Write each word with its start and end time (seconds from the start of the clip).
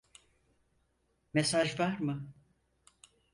Mesaj 1.33 1.79
var 1.79 1.99
mı? 1.99 2.33